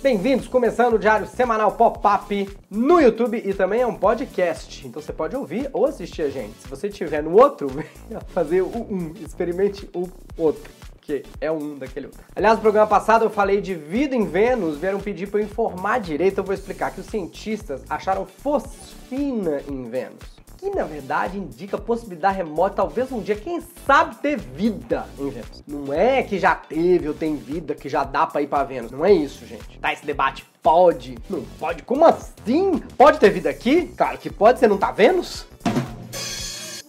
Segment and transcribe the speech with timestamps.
[0.00, 5.12] Bem-vindos, começando o Diário Semanal Pop-Up no YouTube e também é um podcast, então você
[5.12, 6.54] pode ouvir ou assistir a gente.
[6.60, 7.66] Se você estiver no outro,
[8.08, 12.22] venha fazer o um, experimente o outro, que é um daquele outro.
[12.36, 15.98] Aliás, no programa passado eu falei de vida em Vênus, vieram pedir para eu informar
[15.98, 21.78] direito, eu vou explicar que os cientistas acharam fosfina em Vênus que na verdade indica
[21.78, 25.62] possibilidade remota, talvez um dia, quem sabe, ter vida em Vênus.
[25.66, 28.90] Não é que já teve ou tem vida que já dá pra ir pra Vênus.
[28.90, 29.78] Não é isso, gente.
[29.78, 30.44] Tá esse debate.
[30.60, 31.16] Pode?
[31.30, 31.84] Não pode?
[31.84, 32.82] Como assim?
[32.98, 33.86] Pode ter vida aqui?
[33.96, 35.46] Claro que pode, você não tá Vênus?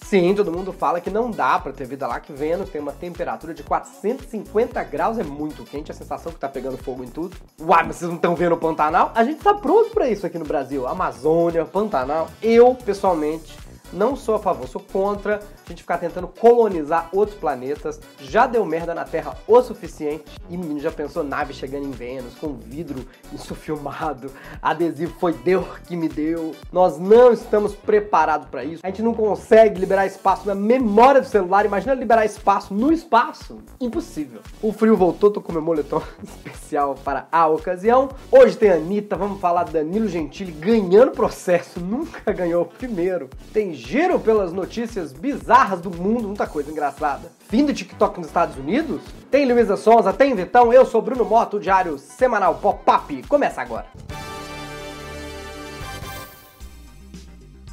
[0.09, 2.91] Sim, todo mundo fala que não dá para ter vida lá, que Vênus tem uma
[2.91, 7.37] temperatura de 450 graus, é muito quente, a sensação que tá pegando fogo em tudo.
[7.61, 9.11] Uai, mas vocês não estão vendo o Pantanal?
[9.13, 10.87] A gente tá pronto para isso aqui no Brasil.
[10.87, 12.27] Amazônia, Pantanal.
[12.41, 13.55] Eu, pessoalmente,
[13.91, 17.99] não sou a favor, sou contra a gente ficar tentando colonizar outros planetas.
[18.19, 20.25] Já deu merda na Terra o suficiente.
[20.49, 24.31] E menino já pensou nave chegando em Vênus com vidro insufilmado,
[24.61, 26.53] adesivo foi Deus que me deu.
[26.71, 28.81] Nós não estamos preparados para isso.
[28.83, 31.65] A gente não consegue liberar espaço na memória do celular.
[31.65, 33.59] Imagina liberar espaço no espaço.
[33.79, 34.41] Impossível.
[34.61, 38.09] O frio voltou, tô com meu moletom especial para a ocasião.
[38.31, 41.79] Hoje tem Anitta, vamos falar Danilo Gentili ganhando processo.
[41.79, 43.29] Nunca ganhou o primeiro.
[43.53, 47.31] Tem giro pelas notícias bizarras do mundo, muita coisa engraçada.
[47.47, 49.01] Fim do TikTok nos Estados Unidos?
[49.31, 53.23] Tem Luísa Sonza, tem Vitão, eu sou Bruno Moto, o Diário Semanal Pop-Up.
[53.27, 53.87] Começa agora.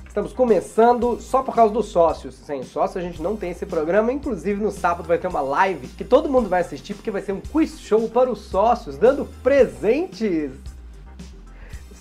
[0.07, 2.34] Estamos começando só por causa dos sócios.
[2.37, 4.11] Sem sócio a gente não tem esse programa.
[4.11, 7.33] Inclusive no sábado vai ter uma live que todo mundo vai assistir porque vai ser
[7.33, 10.53] um quiz show para os sócios, dando presentes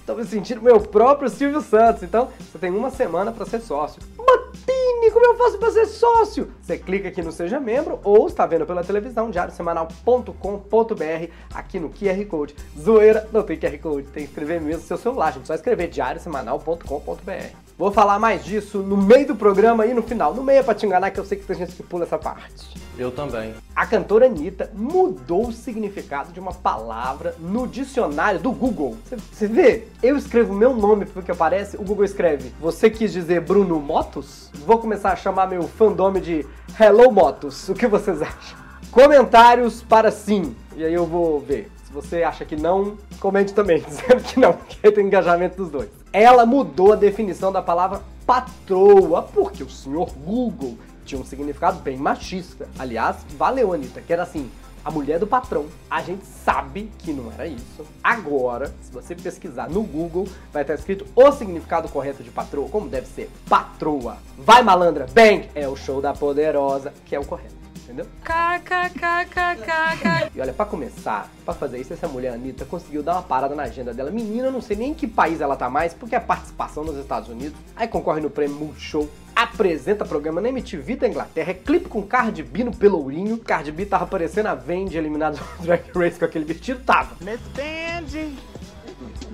[0.05, 2.03] Estou me sentindo meu próprio Silvio Santos.
[2.03, 3.99] Então, você tem uma semana para ser sócio.
[4.15, 6.51] Matine, como eu faço para ser sócio?
[6.61, 12.23] Você clica aqui no Seja Membro ou está vendo pela televisão, diariosemanal.com.br, aqui no QR
[12.29, 12.55] Code.
[12.79, 15.47] Zoeira, não tem QR Code, tem que escrever mesmo no seu celular, gente.
[15.47, 17.64] Só escrever diariosemanal.com.br.
[17.77, 20.33] Vou falar mais disso no meio do programa e no final.
[20.33, 22.17] No meio é pra te enganar que eu sei que tem gente que pula essa
[22.17, 22.73] parte.
[22.97, 23.53] Eu também.
[23.75, 28.95] A cantora Anitta mudou o significado de uma palavra no dicionário do Google.
[29.29, 29.87] Você vê?
[30.01, 32.53] Eu escrevo meu nome porque aparece, o Google escreve.
[32.61, 34.49] Você quis dizer Bruno Motos?
[34.65, 36.45] Vou começar a chamar meu fandome de
[36.79, 37.67] Hello Motos.
[37.67, 38.57] O que vocês acham?
[38.89, 40.55] Comentários para sim.
[40.77, 41.69] E aí eu vou ver.
[41.83, 45.89] Se você acha que não, comente também, dizendo que não, porque tem engajamento dos dois.
[46.17, 51.97] Ela mudou a definição da palavra patroa, porque o senhor Google tinha um significado bem
[51.97, 52.69] machista.
[52.79, 54.49] Aliás, valeu, Anitta, que era assim,
[54.85, 55.65] a mulher do patrão.
[55.89, 57.85] A gente sabe que não era isso.
[58.01, 62.87] Agora, se você pesquisar no Google, vai estar escrito o significado correto de patroa, como
[62.87, 64.15] deve ser patroa.
[64.37, 65.49] Vai malandra, bang!
[65.53, 67.64] É o show da poderosa, que é o correto
[67.95, 68.05] entendeu?
[68.23, 70.05] KKKKKK.
[70.35, 73.63] E olha, para começar, para fazer isso, essa mulher Anitta conseguiu dar uma parada na
[73.63, 74.11] agenda dela.
[74.11, 76.97] Menina, eu não sei nem em que país ela tá mais, porque é participação nos
[76.97, 77.57] Estados Unidos.
[77.75, 82.41] Aí concorre no prêmio Multishow apresenta programa na MTV da Inglaterra, é clipe com Cardi
[82.41, 83.37] B no pelourinho.
[83.37, 87.17] Cardi B tava parecendo a Vendi eliminada do Drag Race com aquele vestido, tava.
[87.19, 88.33] Miss Bandy.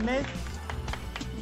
[0.03, 0.50] Miss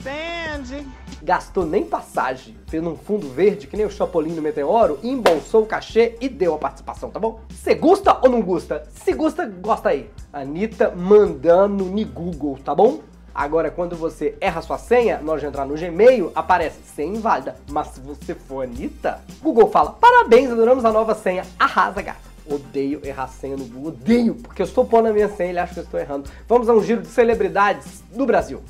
[0.04, 0.88] Bandy.
[1.22, 5.66] Gastou nem passagem, fez num fundo verde que nem o Chapolin no Meteoro, embolsou o
[5.66, 7.42] cachê e deu a participação, tá bom?
[7.50, 8.88] Você gosta ou não gosta?
[8.94, 10.10] Se gosta, gosta aí.
[10.32, 13.02] Anitta mandando no Google, tá bom?
[13.34, 17.56] Agora, quando você erra sua senha, na hora de entrar no Gmail, aparece senha inválida.
[17.70, 21.46] Mas se você for Anitta, Google fala: parabéns, adoramos a nova senha.
[21.58, 22.30] Arrasa, gata.
[22.46, 25.60] Odeio errar senha no Google, odeio, porque eu estou pondo a minha senha e ele
[25.60, 26.30] acha que eu estou errando.
[26.48, 28.62] Vamos a um giro de celebridades do Brasil.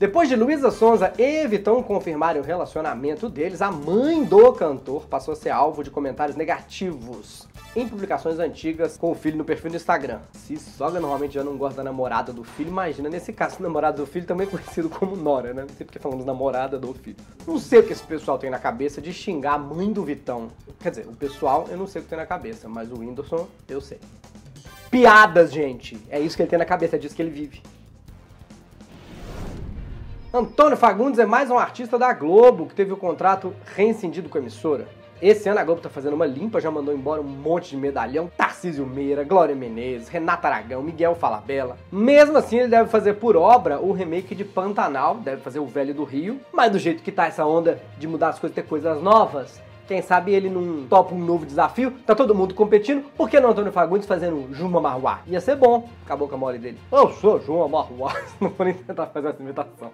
[0.00, 5.32] Depois de Luísa Sonza e Vitão confirmarem o relacionamento deles, a mãe do cantor passou
[5.32, 7.46] a ser alvo de comentários negativos
[7.76, 10.20] em publicações antigas com o filho no perfil do Instagram.
[10.32, 13.98] Se sogra normalmente já não gosta da namorada do filho, imagina nesse caso, o namorado
[13.98, 15.66] do filho também conhecido como Nora, né?
[15.68, 17.18] Não sei porque falando namorada do filho.
[17.46, 20.48] Não sei o que esse pessoal tem na cabeça de xingar a mãe do Vitão.
[20.80, 23.46] Quer dizer, o pessoal eu não sei o que tem na cabeça, mas o Whindersson
[23.68, 23.98] eu sei.
[24.90, 26.00] Piadas, gente.
[26.08, 27.60] É isso que ele tem na cabeça, é disso que ele vive.
[30.32, 34.40] Antônio Fagundes é mais um artista da Globo que teve o contrato reincindido com a
[34.40, 34.86] emissora.
[35.20, 38.30] Esse ano a Globo tá fazendo uma limpa, já mandou embora um monte de medalhão.
[38.36, 41.76] Tarcísio Meira, Glória Menezes, Renata Aragão, Miguel Falabella.
[41.90, 45.92] Mesmo assim, ele deve fazer por obra o remake de Pantanal, deve fazer o Velho
[45.92, 46.40] do Rio.
[46.52, 49.60] Mas do jeito que tá essa onda de mudar as coisas, ter coisas novas,
[49.90, 53.50] quem sabe ele não topa um novo desafio, tá todo mundo competindo, por que não
[53.50, 55.18] Antônio Fagundes fazendo Juma Marruá?
[55.26, 56.78] Ia ser bom, acabou com a mole dele.
[56.92, 59.90] Eu sou Juma Marruá, não vou nem tentar fazer essa imitação.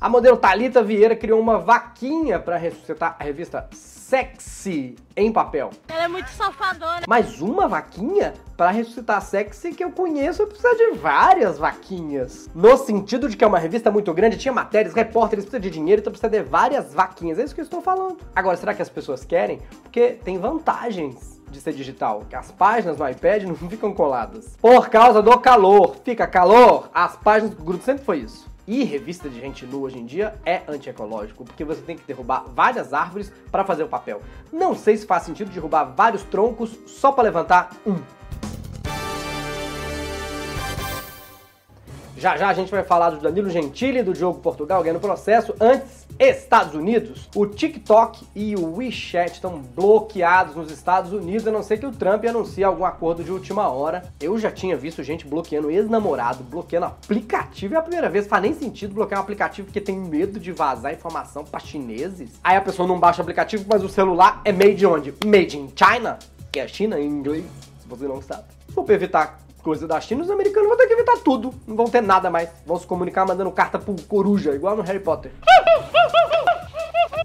[0.00, 3.68] A modelo Talita Vieira criou uma vaquinha para ressuscitar a revista
[4.06, 5.70] sexy em papel.
[5.88, 7.02] Ela é muito safadona.
[7.08, 8.34] Mas uma vaquinha?
[8.56, 12.48] Para ressuscitar sexy que eu conheço, precisa de várias vaquinhas.
[12.54, 16.00] No sentido de que é uma revista muito grande, tinha matérias, repórteres, precisa de dinheiro,
[16.00, 17.40] então precisa de várias vaquinhas.
[17.40, 18.18] É isso que eu estou falando.
[18.34, 19.60] Agora, será que as pessoas querem?
[19.82, 24.56] Porque tem vantagens de ser digital, que as páginas no iPad não ficam coladas.
[24.62, 25.96] Por causa do calor.
[26.04, 28.48] Fica calor, as páginas do grupo sempre foi isso.
[28.66, 32.46] E revista de gente nua hoje em dia é antiecológico, porque você tem que derrubar
[32.48, 34.20] várias árvores para fazer o papel.
[34.52, 37.96] Não sei se faz sentido derrubar vários troncos só para levantar um.
[42.16, 45.54] Já já a gente vai falar do Danilo Gentili, do Diogo Portugal ganhando processo.
[45.60, 47.28] Antes, Estados Unidos.
[47.34, 51.92] O TikTok e o WeChat estão bloqueados nos Estados Unidos, a não ser que o
[51.92, 54.12] Trump anuncie algum acordo de última hora.
[54.20, 57.74] Eu já tinha visto gente bloqueando ex-namorado, bloqueando aplicativo.
[57.74, 60.92] É a primeira vez, faz nem sentido bloquear um aplicativo porque tem medo de vazar
[60.92, 62.30] informação para chineses.
[62.42, 65.14] Aí a pessoa não baixa o aplicativo, mas o celular é made onde?
[65.24, 66.18] Made in China,
[66.50, 67.44] que é China em inglês,
[67.80, 68.44] se você não sabe.
[68.68, 71.52] Vou evitar coisa da China, os americanos vão ter que evitar tudo.
[71.66, 72.48] Não vão ter nada mais.
[72.64, 75.32] Vão se comunicar mandando carta pro coruja, igual no Harry Potter.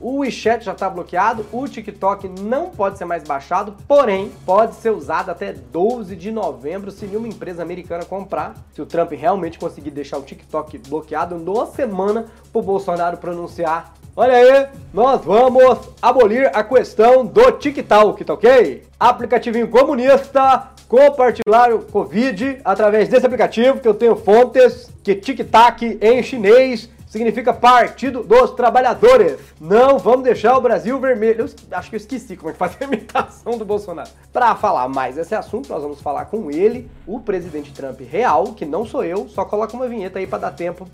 [0.01, 4.89] O WeChat já está bloqueado, o TikTok não pode ser mais baixado, porém pode ser
[4.89, 8.55] usado até 12 de novembro se nenhuma empresa americana comprar.
[8.73, 14.33] Se o Trump realmente conseguir deixar o TikTok bloqueado, numa semana pro Bolsonaro pronunciar Olha
[14.33, 18.83] aí, nós vamos abolir a questão do TikTok, tá ok?
[18.99, 26.21] Aplicativinho comunista, compartilhar o Covid através desse aplicativo que eu tenho fontes, que TikTok em
[26.21, 29.37] chinês significa Partido dos Trabalhadores.
[29.61, 31.45] Não vamos deixar o Brasil vermelho.
[31.45, 34.09] Eu acho que eu esqueci como é que faz a imitação do Bolsonaro.
[34.33, 38.65] Para falar mais desse assunto, nós vamos falar com ele, o presidente Trump real, que
[38.65, 40.85] não sou eu, só coloca uma vinheta aí para dar tempo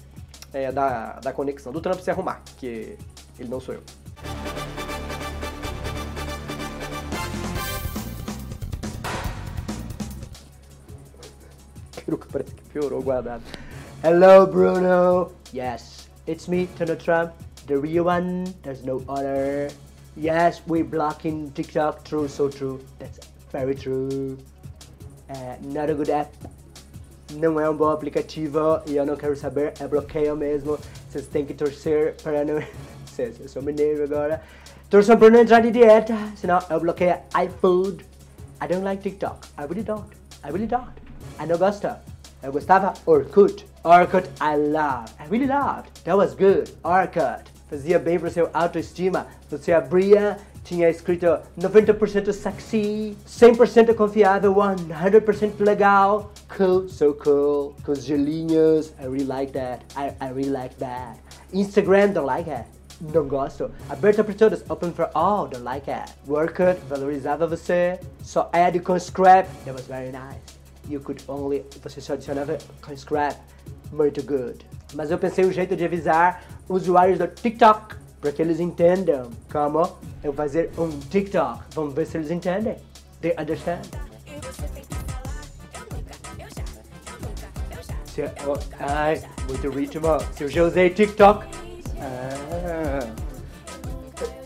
[0.57, 2.97] é, da, da conexão do Trump se arrumar, que
[3.39, 3.83] ele não sou eu.
[12.05, 13.43] Peruca parece que piorou guardado.
[14.03, 15.31] Hello, Bruno.
[15.53, 17.33] Yes, it's me, Donald Trump,
[17.67, 18.45] the real one.
[18.63, 19.69] There's no other.
[20.15, 22.03] Yes, we're blocking TikTok.
[22.03, 22.79] True, so true.
[22.97, 23.19] That's
[23.51, 24.37] very true.
[25.29, 26.33] Uh, not a good app.
[27.33, 30.79] Não é um bom aplicativo e eu não quero saber, é bloqueio mesmo.
[31.09, 32.61] Vocês têm que torcer para não.
[33.05, 34.41] Vocês, eu sou mineiro agora.
[34.89, 38.05] Torçam para não entrar de dieta, senão eu bloqueio iFood.
[38.61, 39.47] I don't like TikTok.
[39.57, 40.07] I really don't.
[40.43, 40.91] I really don't.
[41.39, 41.87] I não gosto.
[42.41, 43.65] Eu gostava Orkut.
[43.83, 45.11] Orkut I love.
[45.19, 46.03] I really loved.
[46.05, 46.71] That was good.
[46.83, 47.51] Orkut.
[47.69, 49.27] Fazia bem pro seu autoestima.
[49.49, 51.25] Você abria, tinha escrito
[51.57, 56.31] 90% sexy, 100% confiável, 100% legal.
[56.57, 57.73] Cool, so cool.
[57.85, 58.93] Com os gelinhos.
[58.99, 59.85] I really like that.
[59.95, 61.17] I, I really like that.
[61.53, 62.65] Instagram, don't like it.
[62.99, 63.71] Não gosto.
[63.89, 66.11] Aberta para todos, open for all, don't like it.
[66.27, 67.99] Workut, valorizava você.
[68.21, 70.41] Só add com scrap, that was very nice.
[70.89, 73.37] You could only, você só adicionava com scrap,
[73.91, 74.65] muito good.
[74.95, 77.95] Mas eu pensei o jeito de avisar usuários do TikTok,
[78.27, 79.89] para que eles entendam como
[80.21, 81.63] eu fazer um TikTok.
[81.73, 82.75] Vamos ver se eles entendem.
[83.21, 83.79] They understand.
[88.05, 90.19] Se, oh, ai, muito ritmo.
[90.35, 91.45] Se eu já usei TikTok.
[92.01, 93.15] Ah.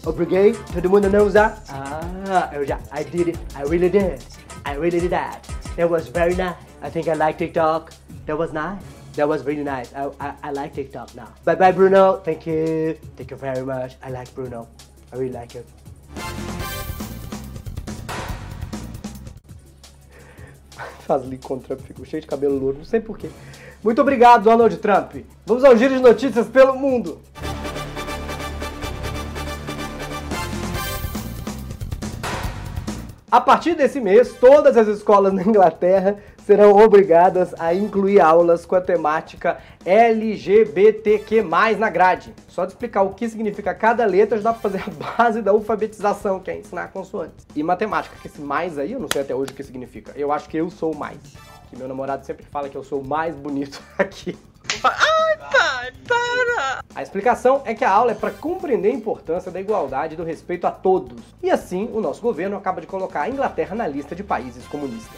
[0.05, 1.63] Obriguei todo mundo não usar?
[1.67, 2.77] Ah, eu já.
[2.95, 3.39] I did it.
[3.55, 4.21] I really did.
[4.63, 5.41] I really did that.
[5.75, 6.55] That was very nice.
[6.83, 7.93] I think I like TikTok.
[8.27, 8.90] That was nice.
[9.15, 9.93] That was really nice.
[9.93, 11.27] I, I, I like TikTok now.
[11.43, 12.21] Bye bye, Bruno.
[12.23, 12.97] Thank you.
[13.17, 13.95] Thank you very much.
[14.01, 14.67] I like Bruno.
[15.11, 15.65] I really like it.
[21.05, 23.29] Faz ali contra fico cheio de cabelo louro, não sei porquê.
[23.83, 25.15] Muito obrigado, Donald Trump.
[25.45, 27.19] Vamos ao giro de notícias pelo mundo.
[33.31, 38.75] A partir desse mês, todas as escolas na Inglaterra serão obrigadas a incluir aulas com
[38.75, 41.41] a temática LGBTQ+,
[41.79, 42.35] na grade.
[42.49, 45.51] Só de explicar o que significa cada letra, já dá pra fazer a base da
[45.51, 47.47] alfabetização, que é ensinar consoantes.
[47.55, 50.11] E matemática, que esse mais aí, eu não sei até hoje o que significa.
[50.17, 51.17] Eu acho que eu sou o mais.
[51.69, 54.37] Que meu namorado sempre fala que eu sou o mais bonito aqui.
[54.83, 56.83] Ai, pai, para!
[56.95, 60.23] A explicação é que a aula é para compreender a importância da igualdade e do
[60.23, 61.21] respeito a todos.
[61.41, 65.17] E assim, o nosso governo acaba de colocar a Inglaterra na lista de países comunistas.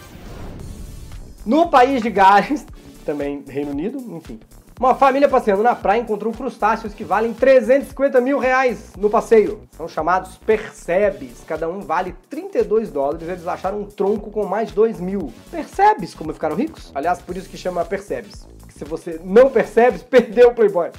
[1.46, 2.66] No país de Gales,
[3.06, 4.40] também Reino Unido, enfim.
[4.80, 9.62] Uma família passeando na praia encontrou crustáceos que valem 350 mil reais no passeio.
[9.78, 11.44] São chamados percebes.
[11.46, 13.30] Cada um vale 32 dólares.
[13.30, 15.32] Eles acharam um tronco com mais 2 mil.
[15.52, 16.92] Percebes como ficaram ricos?
[16.96, 18.48] Aliás, por isso que chama percebes.
[18.75, 20.89] Se você não percebe, perdeu o Playboy.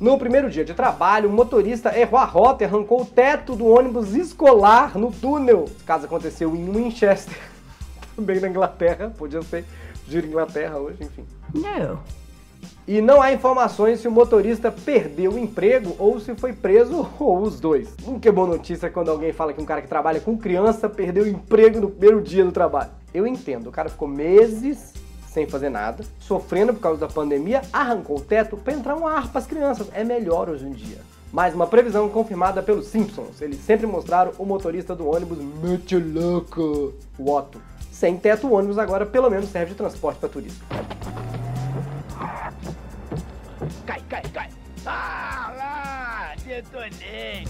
[0.00, 3.66] No primeiro dia de trabalho, o motorista errou a rota e arrancou o teto do
[3.66, 5.64] ônibus escolar no túnel.
[5.64, 7.36] O caso aconteceu em Winchester,
[8.14, 9.64] também na Inglaterra, podia ser
[10.06, 11.24] Giro Inglaterra hoje, enfim.
[11.52, 11.98] No.
[12.86, 17.42] E não há informações se o motorista perdeu o emprego ou se foi preso ou
[17.42, 17.94] os dois.
[18.06, 21.24] Nunca é boa notícia quando alguém fala que um cara que trabalha com criança perdeu
[21.24, 22.90] o emprego no primeiro dia do trabalho.
[23.12, 24.94] Eu entendo, o cara ficou meses
[25.38, 29.28] sem fazer nada, sofrendo por causa da pandemia, arrancou o teto para entrar um ar
[29.28, 29.86] para as crianças.
[29.92, 30.98] É melhor hoje em dia.
[31.32, 33.40] Mais uma previsão confirmada pelos Simpsons.
[33.40, 37.60] Eles sempre mostraram o motorista do ônibus muito louco, o Otto.
[37.92, 40.64] Sem teto, o ônibus agora pelo menos serve de transporte para turista.
[43.86, 44.48] Cai, cai, cai.
[44.86, 47.46] Ah, lá, detonei.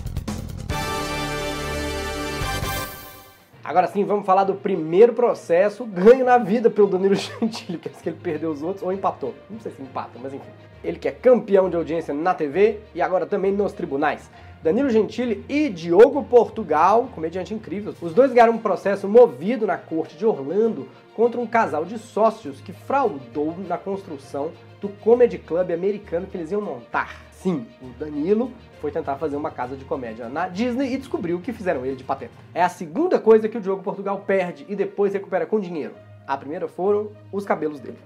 [3.69, 7.93] Agora sim, vamos falar do primeiro processo ganho na vida pelo Danilo Gentili, que é
[7.93, 9.35] que ele perdeu os outros ou empatou.
[9.51, 10.49] Não sei se empata, mas enfim.
[10.83, 14.31] Ele que é campeão de audiência na TV e agora também nos tribunais.
[14.63, 17.95] Danilo Gentili e Diogo Portugal, comediante incrível.
[18.01, 22.63] Os dois ganharam um processo movido na corte de Orlando contra um casal de sócios
[22.63, 27.29] que fraudou na construção do comedy club americano que eles iam montar.
[27.33, 31.53] Sim, o Danilo foi tentar fazer uma casa de comédia na Disney e descobriu que
[31.53, 32.33] fizeram ele de pateta.
[32.53, 35.95] É a segunda coisa que o Diogo Portugal perde e depois recupera com dinheiro.
[36.27, 37.99] A primeira foram os cabelos dele,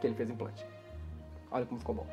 [0.00, 0.64] que ele fez implante.
[1.50, 2.06] Olha como ficou bom.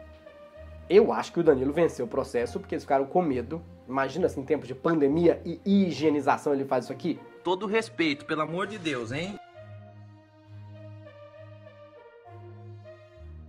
[0.89, 3.62] Eu acho que o Danilo venceu o processo porque eles ficaram com medo.
[3.88, 7.20] Imagina assim, em tempos de pandemia e higienização ele faz isso aqui.
[7.44, 9.39] Todo respeito, pelo amor de Deus, hein?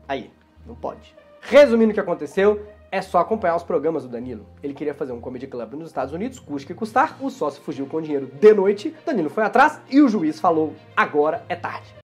[0.07, 0.31] Aí,
[0.67, 1.15] não pode.
[1.41, 4.47] Resumindo o que aconteceu, é só acompanhar os programas do Danilo.
[4.63, 7.87] Ele queria fazer um comedy club nos Estados Unidos, custe que custar, o sócio fugiu
[7.87, 12.00] com o dinheiro de noite, Danilo foi atrás e o juiz falou: agora é tarde.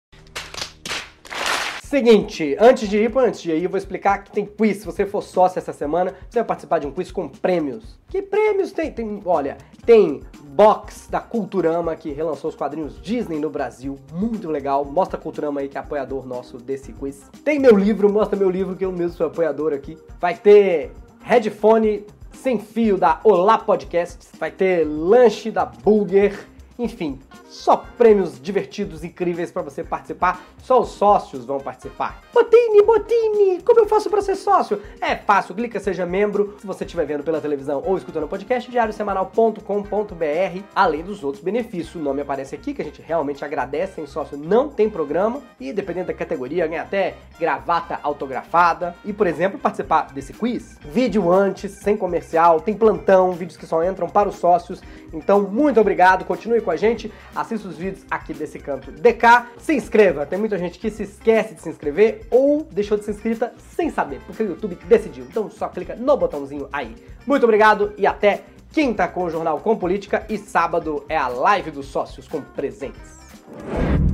[1.93, 4.79] Seguinte, antes de ir, antes de ir, eu vou explicar que tem quiz.
[4.79, 8.01] Se você for sócio essa semana, você vai participar de um quiz com prêmios.
[8.09, 8.91] Que prêmios tem?
[8.91, 14.87] Tem, olha, tem box da Culturama que relançou os quadrinhos Disney no Brasil, muito legal.
[14.87, 17.31] Mostra a Culturama aí que é apoiador nosso desse quiz.
[17.45, 19.99] Tem meu livro, mostra meu livro que eu mesmo sou apoiador aqui.
[20.19, 26.52] Vai ter headphone sem fio da Olá Podcasts, vai ter lanche da Burger
[26.83, 30.43] enfim, só prêmios divertidos, incríveis para você participar.
[30.63, 32.23] Só os sócios vão participar.
[32.33, 34.81] Botini, Botini, como eu faço para ser sócio?
[35.01, 36.57] É fácil, clica seja membro.
[36.59, 40.63] Se você estiver vendo pela televisão ou escutando o podcast, diariosemanal.com.br.
[40.75, 44.01] Além dos outros benefícios, o nome aparece aqui que a gente realmente agradece.
[44.01, 49.27] Em sócio não tem programa e dependendo da categoria ganha até gravata autografada e, por
[49.27, 50.79] exemplo, participar desse quiz.
[50.85, 54.83] Vídeo antes, sem comercial, tem plantão, vídeos que só entram para os sócios.
[55.13, 59.75] Então, muito obrigado, continue com a gente, assista os vídeos aqui desse canto DK, se
[59.75, 63.53] inscreva, tem muita gente que se esquece de se inscrever ou deixou de ser inscrita
[63.77, 65.25] sem saber, porque o YouTube decidiu.
[65.29, 66.95] Então só clica no botãozinho aí.
[67.27, 71.71] Muito obrigado e até quinta com o Jornal Com Política e sábado é a live
[71.71, 74.12] dos sócios com presentes.